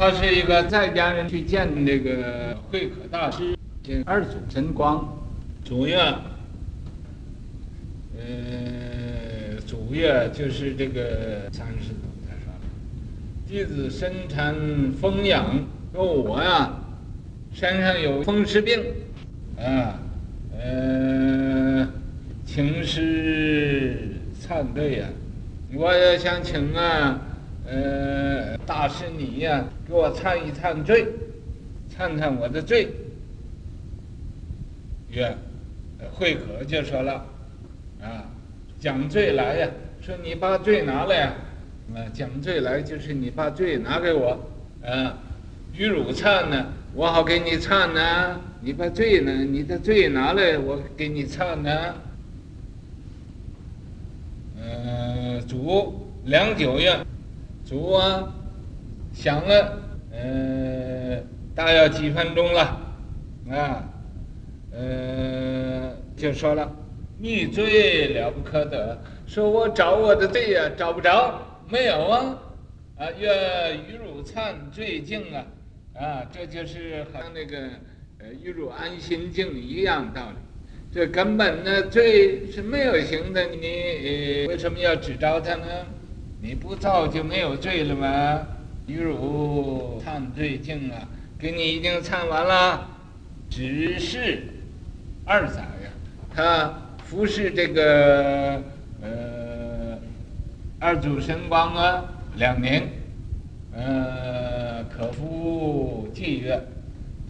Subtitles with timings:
[0.00, 5.06] 他是一个在家人去见那个慧可大师，见二祖神光，
[5.62, 5.98] 主月，
[8.16, 12.60] 呃，主月就是这个三十多才说了，
[13.46, 15.44] 弟子身谶风痒，
[15.92, 16.80] 说我呀，
[17.52, 18.82] 身上有风湿病，
[19.58, 20.00] 啊，
[20.58, 21.86] 呃，
[22.46, 25.08] 请师忏罪呀，
[25.74, 27.26] 我也想请啊。
[27.70, 31.06] 呃，大师你呀，给我忏一忏罪，
[31.96, 32.88] 忏忏我的罪。
[35.10, 35.36] 曰，
[36.12, 37.24] 慧可就说了，
[38.02, 38.26] 啊，
[38.80, 39.68] 讲罪来呀，
[40.00, 41.32] 说你把罪拿来呀，
[41.94, 44.30] 啊，讲罪来就是你把罪拿给我，
[44.84, 45.16] 啊，
[45.72, 51.94] 与汝忏呢，我好给你忏呢，你把罪呢，你的罪拿来，我给你忏呢。
[54.60, 57.06] 呃，主良久呀。
[57.70, 58.34] 主啊，
[59.12, 59.78] 想了，
[60.10, 61.22] 呃，
[61.54, 62.62] 大约几分钟了，
[63.48, 63.88] 啊，
[64.72, 66.68] 呃，就说了，
[67.16, 72.38] 你罪了不可得，说我找我的罪呀，找不着，没有啊，
[72.96, 75.46] 啊，愿与汝忏罪净啊，
[75.94, 77.56] 啊，这就是和那个
[78.18, 80.36] 呃于汝安心净一样道理，
[80.92, 85.64] 这根本呢罪是没有行的，你呃为什么要只找他呢？
[86.42, 88.40] 你不造就没有罪了吗？
[88.86, 91.06] 于汝忏罪净啊，
[91.38, 92.88] 给你已经忏完了，
[93.48, 94.42] 只是
[95.24, 95.90] 二载呀，
[96.34, 96.72] 他
[97.04, 98.62] 服侍这个
[99.02, 99.98] 呃
[100.80, 102.04] 二祖神光啊
[102.36, 102.88] 两年，
[103.72, 106.60] 呃可夫偈曰，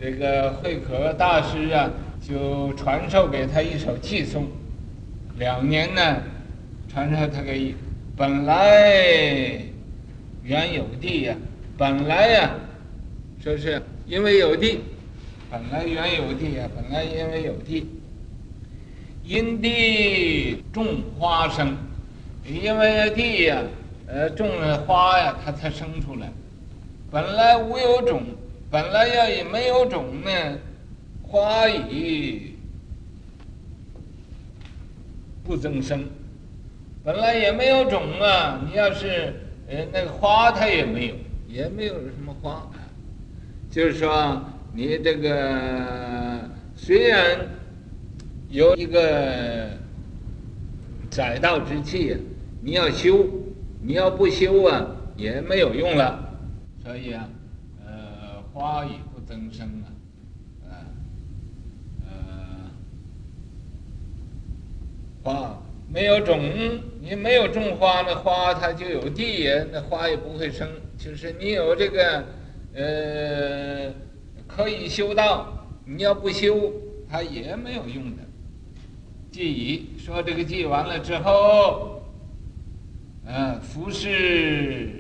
[0.01, 1.91] 这个慧可大师啊
[2.27, 4.47] 就传授给他一首偈颂，
[5.37, 6.23] 两年呢
[6.89, 7.75] 传授他个一。
[8.21, 9.63] 本来
[10.43, 11.35] 原有地呀，
[11.79, 12.55] 本来呀，
[13.43, 14.81] 说是因为有地，
[15.51, 17.89] 本来原有地呀，本来因为有地，
[19.25, 21.75] 因地种花生，
[22.47, 23.63] 因为地呀，
[24.07, 26.31] 呃，种了花呀，它才生出来。
[27.11, 28.23] 本来无有种，
[28.71, 30.59] 本来要也没有种呢，
[31.23, 32.55] 花已
[35.43, 36.07] 不增生。
[37.03, 39.35] 本来也没有种啊，你要是
[39.69, 41.15] 呃那个花它也没有，
[41.49, 42.71] 也没有什么花，
[43.71, 44.43] 就是说
[44.75, 46.41] 你这个
[46.77, 47.39] 虽然
[48.51, 49.71] 有一个
[51.11, 52.19] 载道之气，
[52.61, 53.27] 你要修，
[53.81, 54.87] 你要不修啊
[55.17, 56.37] 也没有用了，
[56.85, 57.27] 所以啊，
[57.83, 59.89] 呃花也不增生啊，
[60.69, 60.77] 呃
[62.05, 62.13] 呃
[65.23, 65.57] 花。
[65.93, 66.39] 没有种，
[67.01, 70.69] 你没有种花，那花它就有地，那花也不会生。
[70.99, 72.25] 就是你有这个，
[72.75, 73.93] 呃，
[74.47, 76.73] 可以修道，你要不修，
[77.09, 78.23] 它也没有用的。
[79.33, 82.03] 偈已说这个偈完了之后，
[83.27, 84.91] 啊，服侍，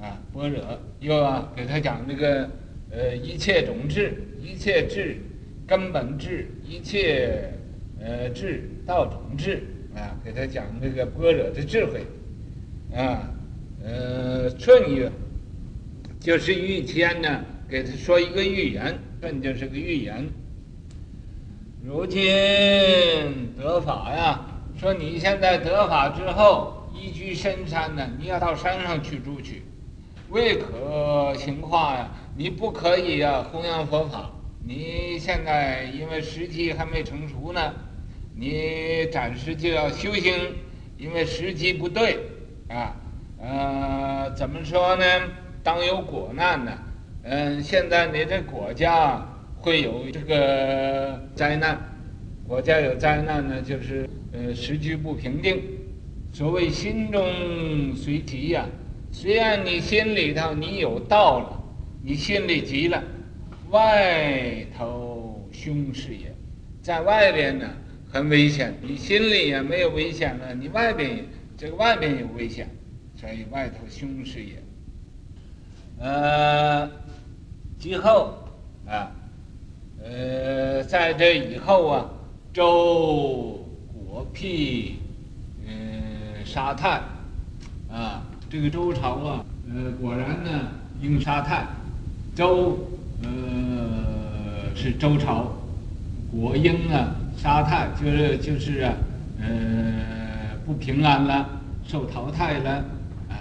[0.00, 0.60] 啊，般若
[1.00, 2.50] 又啊给他讲这个，
[2.90, 5.16] 呃，一切种智，一切智，
[5.66, 7.52] 根本智，一切。
[8.00, 9.60] 呃，智道种智
[9.98, 12.06] 啊，给他讲那个般若的智慧，
[12.96, 13.28] 啊，
[13.82, 15.10] 呃，舜曰，
[16.20, 20.28] 就是预先呢，给他说一个预言，舜就是个预言。
[21.84, 22.22] 如今
[23.56, 24.40] 得法呀，
[24.78, 29.62] 说你现在得法之后，依据深山呢，你要到山上去住去，
[30.30, 34.30] 未可行化呀，你不可以呀弘扬佛法，
[34.64, 37.74] 你现在因为时机还没成熟呢。
[38.40, 40.32] 你暂时就要修行，
[40.96, 42.18] 因为时机不对，
[42.68, 42.94] 啊，
[43.42, 45.04] 呃，怎么说呢？
[45.64, 46.72] 当有国难呢？
[47.24, 51.76] 嗯，现在你这国家会有这个灾难，
[52.46, 55.60] 国家有灾难呢，就是呃时局不平定。
[56.32, 58.64] 所谓心中随急呀，
[59.10, 61.64] 虽然你心里头你有道了，
[62.04, 63.02] 你心里急了，
[63.70, 66.32] 外头凶事也，
[66.80, 67.68] 在外边呢。
[68.10, 71.26] 很危险，你心里也没有危险了，你外边
[71.58, 72.70] 这个外边有危险，
[73.14, 74.62] 所以外头凶是也。
[75.98, 76.90] 呃，
[77.78, 78.32] 今后
[78.86, 79.12] 啊，
[80.02, 82.10] 呃，在这以后啊，
[82.52, 84.94] 周国辟，
[85.66, 87.02] 呃，杀太，
[87.90, 90.68] 啊，这个周朝啊，呃，果然呢，
[91.02, 91.66] 应杀太，
[92.34, 92.78] 周，
[93.22, 95.52] 呃，是周朝，
[96.30, 97.14] 国应啊。
[97.38, 98.92] 杀太就是就是啊，
[99.40, 99.46] 呃，
[100.66, 101.48] 不平安了，
[101.86, 102.84] 受淘汰了，
[103.30, 103.38] 啊，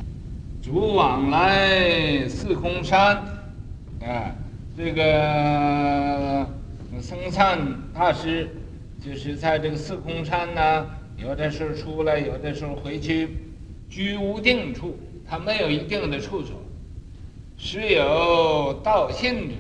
[0.61, 3.17] 主往来四空山，
[3.99, 4.35] 啊，
[4.77, 6.47] 这个
[7.01, 7.57] 僧璨
[7.91, 8.47] 大师
[9.03, 10.85] 就是在这个四空山呢，
[11.17, 13.29] 有的时候出来，有的时候回去，
[13.89, 14.95] 居无定处，
[15.27, 16.55] 他没有一定的处所，
[17.57, 19.55] 时有道信者，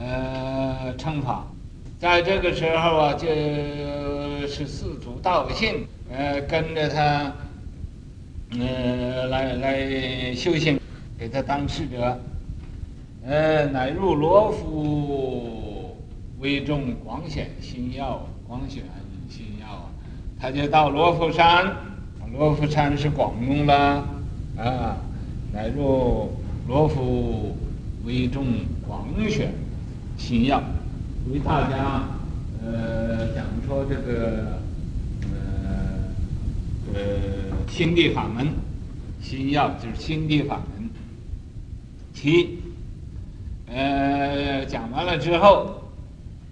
[0.00, 1.46] 呃，称法，
[1.98, 3.26] 在这个时候啊，就
[4.46, 7.32] 是四祖道信，呃，跟着他。
[8.58, 10.78] 呃，来来修行，
[11.18, 12.16] 给他当侍者。
[13.26, 15.96] 呃，乃入罗浮，
[16.38, 18.84] 为众广显心要，广显
[19.28, 19.90] 心要啊！
[20.40, 21.74] 他就到罗浮山，
[22.32, 23.74] 罗浮山是广东的
[24.56, 24.96] 啊！
[25.52, 26.30] 乃入
[26.68, 27.56] 罗浮，
[28.04, 28.44] 为众
[28.86, 29.52] 广显
[30.16, 30.62] 心要，
[31.32, 32.04] 为大家
[32.64, 34.56] 呃讲说这个。
[35.32, 37.00] 呃，呃
[37.68, 38.46] 心地法门，
[39.20, 40.88] 心要就是心地法门。
[42.14, 42.58] 其，
[43.66, 45.82] 呃，讲完了之后，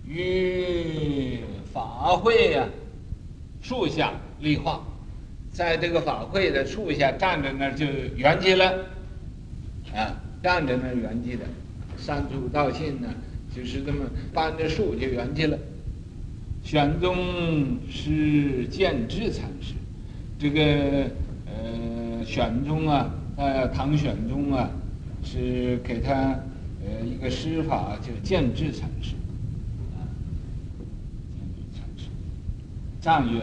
[0.06, 1.38] 于
[1.72, 2.68] 法会呀、啊，
[3.62, 4.82] 树下立化，
[5.52, 7.86] 在这个法会的树下站着那儿就
[8.16, 8.70] 圆寂了，
[9.94, 10.12] 啊，
[10.42, 11.44] 站着那儿圆寂的，
[11.96, 13.08] 三祖道信呢，
[13.54, 15.58] 就是这么搬着树就圆寂了。
[16.62, 19.74] 玄宗是建智禅师。
[20.36, 21.08] 这个
[21.46, 24.68] 呃，玄宗啊，呃，唐玄宗啊，
[25.22, 26.38] 是给他
[26.84, 29.14] 呃一个师法，叫建智禅师，
[29.94, 30.02] 啊，
[31.32, 32.08] 建智禅师，
[33.00, 33.42] 藏月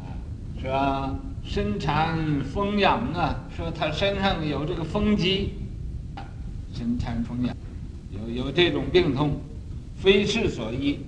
[0.00, 0.12] 啊，
[0.60, 5.50] 说身缠风阳啊，说他身上有这个风疾，
[6.74, 7.56] 身缠风阳，
[8.10, 9.40] 有有这种病痛，
[10.02, 10.98] 非是所医，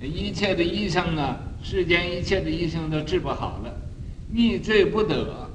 [0.00, 3.70] 一切的医生啊，世间一切的医生都治不好了。
[4.32, 5.50] 逆罪不得，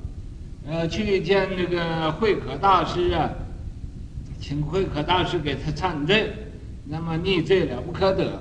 [0.67, 3.31] 呃，去见这个慧可大师啊，
[4.39, 6.31] 请慧可大师给他忏罪，
[6.85, 8.39] 那么逆罪了不可得，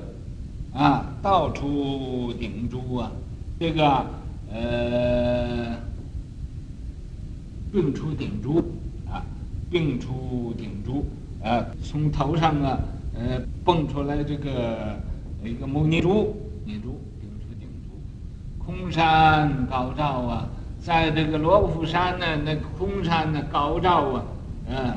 [0.75, 3.11] 啊，到处顶珠啊，
[3.59, 4.07] 这个
[4.53, 5.79] 呃，
[7.73, 8.59] 病出顶珠
[9.11, 9.25] 啊，
[9.71, 11.07] 病出顶珠
[11.43, 12.79] 啊，从头上啊，
[13.15, 14.99] 呃，蹦出来这个
[15.45, 16.99] 一个牟尼珠，尼珠。
[18.65, 20.49] 空山高照啊，
[20.81, 24.25] 在这个罗浮山呢，那空山呢高照啊，
[24.69, 24.95] 嗯，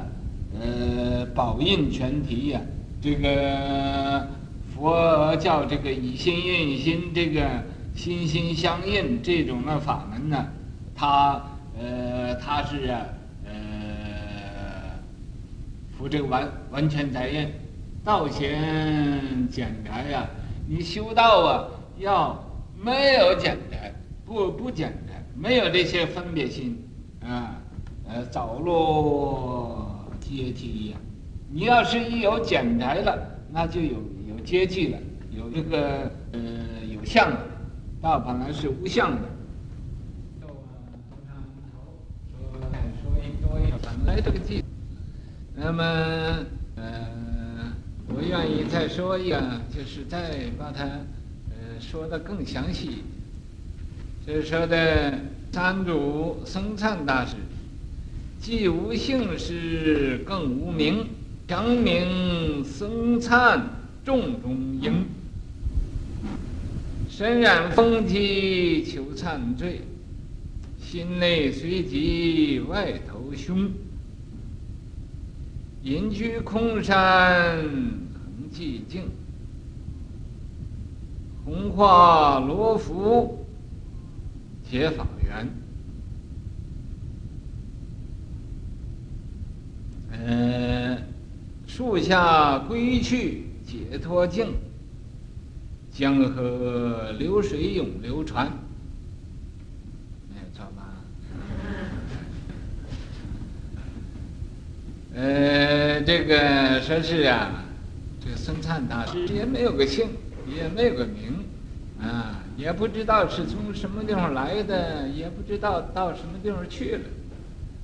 [0.62, 2.62] 呃，宝印全体呀、啊，
[3.02, 4.28] 这个
[4.74, 7.64] 佛教这个以心印心，这个
[7.96, 10.46] 心心相印这种的法门呢，
[10.96, 11.42] 它
[11.78, 13.02] 呃，它是啊，
[13.46, 13.52] 呃，
[15.98, 17.50] 佛这个完完全在印，
[18.06, 20.30] 道前简宅呀，
[20.70, 21.68] 你修道啊
[21.98, 22.42] 要。
[22.78, 23.92] 没有简单，
[24.26, 26.78] 不不简单，没有这些分别心，
[27.26, 27.56] 啊，
[28.08, 30.98] 呃，早落阶梯呀。
[31.50, 33.18] 你要是一有简单了，
[33.52, 33.94] 那就有
[34.28, 35.00] 有阶梯了，
[35.32, 36.40] 有这个呃
[36.94, 37.38] 有相的，
[38.02, 39.22] 道本来是无相的。
[43.02, 44.62] 说一说一，本来这个偈，
[45.56, 45.84] 那么
[46.76, 47.08] 呃，
[48.16, 50.84] 我愿意再说一个，就是再把它。
[51.58, 53.04] 呃说的更详细，
[54.26, 55.20] 就是说的
[55.52, 57.36] 三祖僧璨大师，
[58.40, 61.06] 既无姓氏，更无名，
[61.48, 63.62] 强名僧璨
[64.06, 65.06] 众中英，
[67.10, 69.82] 身染风疾求忏罪，
[70.82, 73.70] 心内随疾外头凶，
[75.84, 77.66] 隐居空山
[78.56, 79.12] 寂静。
[81.44, 83.46] 红化罗浮
[84.64, 85.48] 解法缘，
[90.12, 90.98] 呃，
[91.68, 94.54] 树下归去解脱境，
[95.92, 98.50] 江河流水永流传，
[100.34, 100.96] 没有错吧？
[105.14, 107.65] 呃，这个说是啊，
[108.46, 110.08] 这个僧璨大师也没有个姓。
[110.48, 111.44] 也没有个名，
[112.00, 117.00] 啊，也不知道是从什么地方来的，也不知道到什么地方去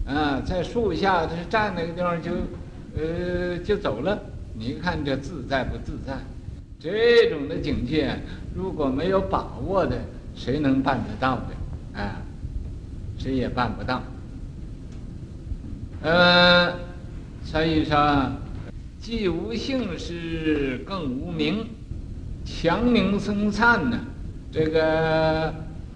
[0.05, 2.31] 了，啊，在树下他站那个地方就，
[2.95, 4.15] 呃，就走了。
[4.53, 6.13] 你看这自在不自在？
[6.79, 8.15] 这种的境界，
[8.53, 9.97] 如果没有把握的，
[10.35, 11.99] 谁能办得到的？
[11.99, 12.21] 啊，
[13.17, 14.03] 谁也办不到。
[16.03, 16.71] 呃，
[17.43, 18.31] 所以说，
[19.01, 21.65] 既无姓氏，更无名。
[22.45, 23.97] 强名僧灿呢，
[24.51, 25.51] 这个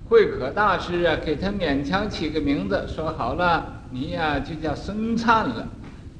[0.10, 5.68] 慧可大师啊，给他勉强起个名字，说好了，你呀就叫僧灿了。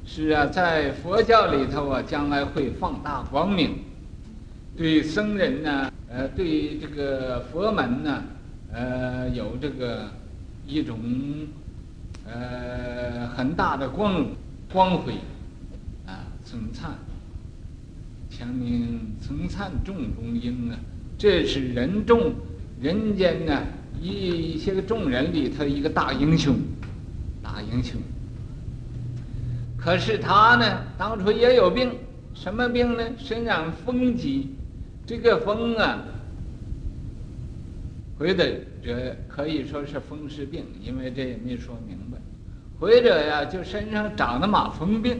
[0.06, 3.80] 是啊，在佛教里头啊，将来会放大光明。
[4.76, 8.22] 对僧人呢，呃，对这个佛门呢，
[8.72, 10.08] 呃，有这个
[10.64, 11.00] 一种
[12.24, 14.24] 呃很大的光
[14.72, 15.14] 光辉
[16.56, 16.90] 啊，僧璨，
[18.30, 20.78] 强名僧璨众中英啊，
[21.18, 22.32] 这是人众
[22.80, 23.62] 人间呢
[24.00, 26.56] 一一些个众人里头一个大英雄，
[27.42, 28.00] 大英雄。
[29.76, 31.92] 可是他呢，当初也有病，
[32.34, 33.04] 什么病呢？
[33.18, 34.48] 身染风疾，
[35.06, 36.02] 这个风啊，
[38.18, 38.34] 或者
[38.82, 42.18] 这可以说是风湿病，因为这也没说明白。
[42.78, 45.18] 或者呀，就身上长了马风病，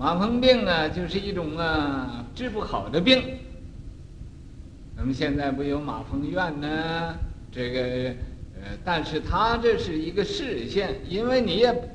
[0.00, 3.22] 麻风病啊，就是一种啊治不好的病。
[4.96, 7.14] 那么现在不有麻风院呢？
[7.52, 7.82] 这个
[8.62, 11.90] 呃，但是他这是一个视线，因为你也。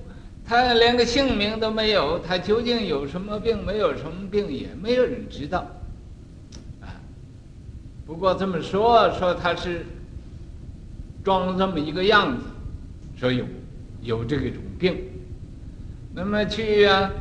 [0.47, 3.65] 他连个姓名都没有，他究竟有什么病？
[3.65, 5.65] 没有什么病，也没有人知道。
[6.81, 6.93] 啊，
[8.05, 9.83] 不过这么说，说他是
[11.23, 12.43] 装了这么一个样子，
[13.15, 13.43] 说有
[14.03, 14.95] 有这个种病。
[16.13, 17.11] 那么去呀、啊，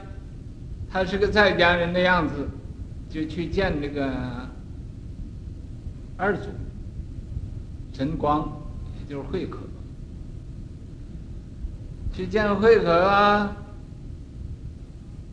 [0.95, 2.49] 他是个在家人的样子，
[3.11, 4.09] 就去见这个
[6.17, 6.51] 二祖
[7.93, 8.49] 神光，
[9.01, 9.59] 也就是慧可。
[12.13, 13.57] 去见慧可啊，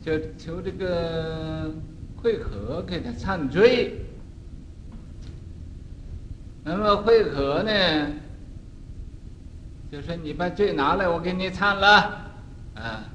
[0.03, 1.71] 就求这个
[2.17, 4.03] 慧可给他忏罪。
[6.63, 8.07] 那么慧可呢，
[9.91, 12.31] 就说你把罪拿来，我给你忏了。
[12.73, 13.05] 啊，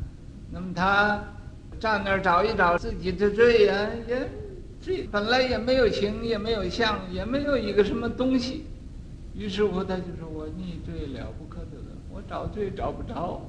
[0.53, 1.21] 那么他
[1.79, 4.29] 站那儿找一找自己的罪呀、也
[4.81, 8.65] 罪本来也没有形，也没有相，也没有一个什么东西。
[9.35, 11.77] 于是乎，他就说我逆罪了不可得，
[12.11, 13.41] 我找罪找不着。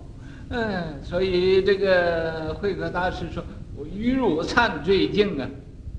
[0.50, 3.44] 嗯，所以这个慧可大师说
[3.76, 5.50] ：“我与汝忏罪经啊，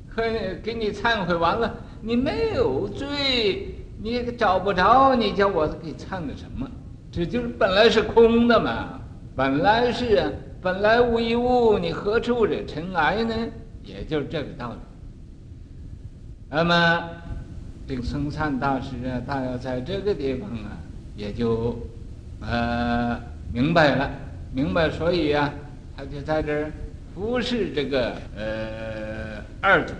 [0.08, 0.23] 可
[0.62, 6.68] 给你忏悔完了，你没有罪，你找不着，你叫我给忏的什么？
[7.11, 9.00] 这就是本来是空的嘛，
[9.35, 10.30] 本来是啊，
[10.68, 13.34] 本来无一物，你何处惹尘埃呢？
[13.82, 14.78] 也就是这个道理。
[16.50, 17.08] 那么
[17.87, 20.76] 这个僧璨大师啊，他要在这个地方啊，
[21.16, 21.75] 也就
[22.42, 23.18] 呃
[23.50, 24.10] 明白了。”
[24.52, 25.50] 明白，所以、啊，
[25.96, 26.70] 他就在这儿
[27.14, 29.94] 服侍这个呃二祖，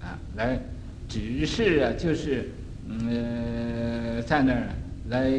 [0.00, 0.58] 啊，来
[1.08, 2.50] 指示啊，就是
[2.88, 4.66] 嗯、在那儿
[5.08, 5.30] 来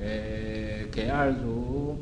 [0.00, 1.98] 呃给二祖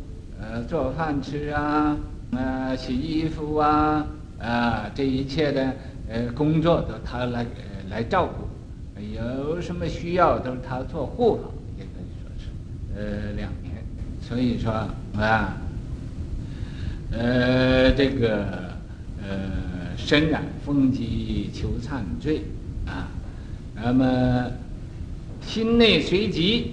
[0.51, 1.97] 呃做饭吃啊，
[2.33, 4.07] 啊洗衣服啊，
[4.39, 5.75] 啊这一切的
[6.09, 11.43] 呃工作都他来呃来照顾，有什么需要都是他做护法，
[11.79, 12.51] 也可以说是
[12.95, 13.85] 呃两年，
[14.21, 14.73] 所以说。
[15.17, 15.57] 啊，
[17.13, 18.45] 呃，这个
[19.23, 22.43] 呃，身染风疾求忏罪
[22.85, 23.07] 啊，
[23.77, 24.51] 那么
[25.41, 26.73] 心内随疾，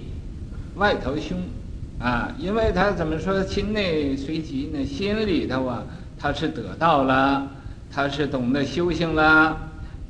[0.74, 1.38] 外头凶
[2.02, 4.84] 啊，因为他怎么说心内随疾呢？
[4.84, 5.84] 心里头啊，
[6.18, 7.48] 他是得道了，
[7.92, 9.56] 他是懂得修行了，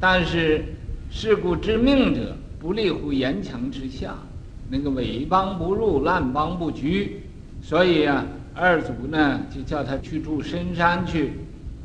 [0.00, 0.64] 但是
[1.10, 4.14] 世故知命者不立乎岩墙之下，
[4.70, 7.20] 那个毁谤不入，烂邦不居。
[7.62, 11.32] 所以、啊，二祖呢就叫他去住深山去，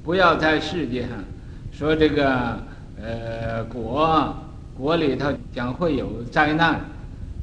[0.06, 1.12] 不要在世界上
[1.72, 2.58] 说这个
[3.02, 4.34] 呃国
[4.74, 6.80] 国里头将会有灾难，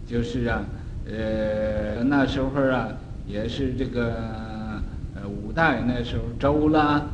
[0.09, 0.65] 就是啊
[1.07, 2.89] 呃那时候啊
[3.27, 4.15] 也是这个
[5.15, 7.07] 呃五代那时候周啦，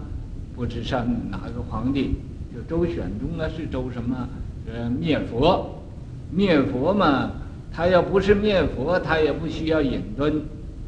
[0.55, 2.17] 不知上哪个皇帝，
[2.55, 4.29] 就周选宗啊是周什么
[4.73, 5.83] 呃灭佛，
[6.31, 7.33] 灭佛嘛，
[7.73, 10.35] 他要不是灭佛，他也不需要隐遁。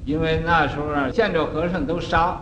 [0.05, 2.41] 因为那时候啊，见着和尚都杀，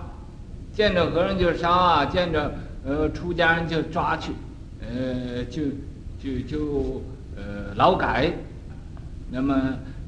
[0.73, 2.55] 见着和尚就杀啊，见着
[2.87, 4.33] 呃出家人就抓去，
[4.81, 5.62] 呃就
[6.19, 7.02] 就就
[7.37, 8.33] 呃劳改，
[9.31, 9.55] 那么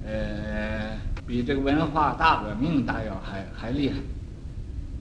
[0.06, 3.96] 呃比这个文化大革命大要还还厉害。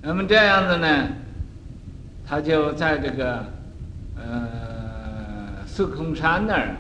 [0.01, 1.07] 那么这样子呢，
[2.25, 3.45] 他就在这个
[4.15, 4.47] 呃
[5.65, 6.75] 四空山那儿，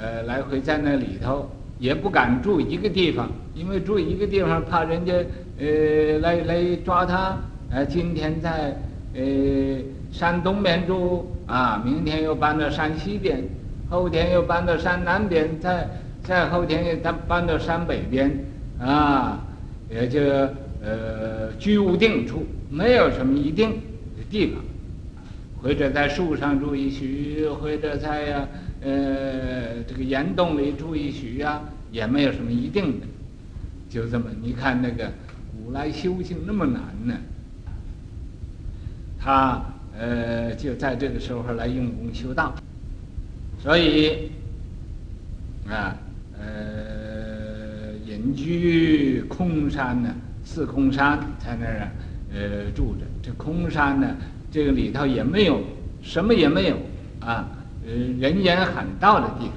[0.00, 1.50] 呃来回在那里头。
[1.80, 5.12] 也不敢住一个地方，因为住一个地方怕人家
[5.60, 7.36] 呃来来抓他。
[7.70, 8.76] 呃，今天在
[9.14, 9.22] 呃
[10.10, 13.44] 山东边住啊，明天又搬到山西边，
[13.88, 15.88] 后天又搬到山南边，再
[16.28, 18.30] 再后天又搬到山北边，
[18.78, 19.42] 啊，
[19.90, 20.20] 也就
[20.82, 24.62] 呃居无定处，没有什么一定的地方，
[25.62, 28.46] 或者在树上住一宿，或者在呀。
[28.80, 33.06] 呃，这个岩洞里住一宿啊，也没有什么一定的，
[33.88, 34.26] 就这么。
[34.40, 35.10] 你看那个
[35.50, 37.14] 古来修行那么难呢？
[39.18, 39.64] 他
[39.98, 42.54] 呃就在这个时候来用功修道，
[43.60, 44.30] 所以
[45.68, 45.96] 啊
[46.40, 50.14] 呃隐居空山呢，
[50.44, 51.90] 四空山在那儿
[52.32, 53.00] 呃住着。
[53.22, 54.16] 这空山呢，
[54.50, 55.60] 这个里头也没有
[56.02, 56.76] 什么也没有
[57.20, 57.48] 啊，
[57.86, 59.54] 呃人烟罕到的地方，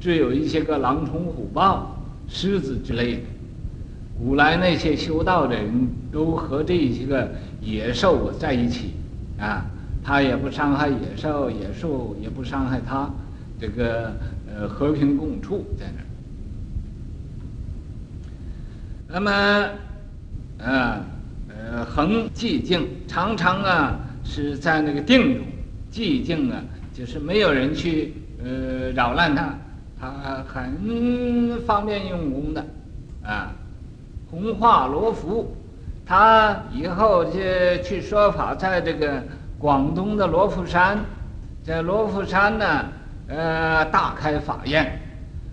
[0.00, 1.96] 只有一些个狼虫虎豹、
[2.28, 3.20] 狮子之类的。
[4.18, 5.70] 古来那些修道的人
[6.10, 7.30] 都和这些个
[7.60, 8.92] 野兽在一起，
[9.38, 9.66] 啊，
[10.02, 13.10] 他也不伤害野兽，野兽也不伤害他，
[13.60, 14.16] 这个
[14.48, 16.05] 呃和平共处在那儿。
[19.08, 19.30] 那么，
[20.58, 21.00] 啊，
[21.48, 25.46] 呃，恒寂静，常常啊是在那个定中，
[25.92, 26.60] 寂静啊，
[26.92, 29.54] 就是没有人去呃扰乱他，
[30.00, 30.10] 他
[30.46, 32.64] 很方便用功的，
[33.22, 33.52] 啊。
[34.28, 35.56] 弘化罗浮，
[36.04, 37.40] 他以后就
[37.84, 39.22] 去说法，在这个
[39.56, 40.98] 广东的罗浮山，
[41.62, 42.84] 在罗浮山呢，
[43.28, 45.00] 呃，大开法宴，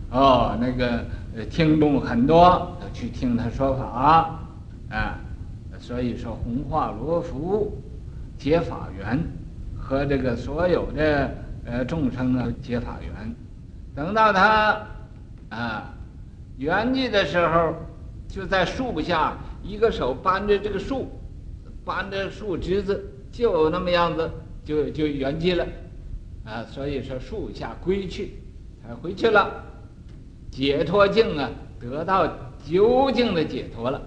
[0.10, 1.06] 哦，那个
[1.52, 4.40] 听众很多，去听他说法，
[4.90, 5.20] 啊，
[5.80, 7.82] 所以说红化罗浮，
[8.38, 9.20] 结法缘，
[9.76, 11.32] 和这个所有的
[11.66, 13.36] 呃众生啊结法缘，
[13.96, 14.82] 等到他
[15.50, 15.94] 啊
[16.58, 17.74] 圆寂的时候。
[18.26, 21.08] 就在树下，一个手扳着这个树，
[21.86, 23.00] 扳着树枝子，
[23.32, 24.28] 就那么样子，
[24.66, 25.64] 就就圆寂了，
[26.44, 28.40] 啊，所以说树下归去，
[28.82, 29.52] 他回去了，
[30.50, 31.48] 解脱境啊，
[31.80, 32.28] 得到
[32.66, 34.02] 究竟的解脱了，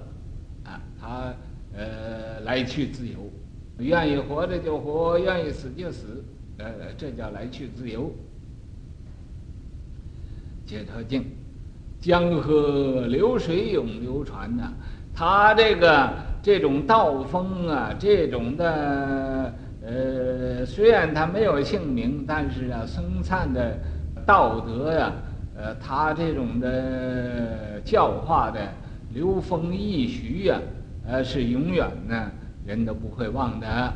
[0.64, 1.34] 啊，他
[1.76, 3.30] 呃来去自由，
[3.78, 6.24] 愿意活着就活，愿意死就死，
[6.58, 8.10] 呃，这叫来去自由，
[10.64, 11.24] 解脱境。
[11.98, 14.72] 江河流水永流传呐，
[15.14, 23.78] 他这个这种道风啊，这种的呃，虽然他没有姓名，但是啊，僧璨的
[24.24, 25.12] 道德呀，
[25.58, 28.60] 呃，他这种的教化的
[29.14, 30.60] 流风易徐呀，
[31.06, 32.30] 呃，是永远呢，
[32.66, 33.92] 人都不会忘的，